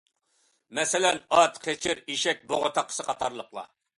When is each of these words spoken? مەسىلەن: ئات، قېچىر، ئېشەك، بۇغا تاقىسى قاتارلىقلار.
مەسىلەن: 0.77 1.19
ئات، 1.41 1.59
قېچىر، 1.67 2.03
ئېشەك، 2.13 2.43
بۇغا 2.53 2.75
تاقىسى 2.79 3.09
قاتارلىقلار. 3.13 3.71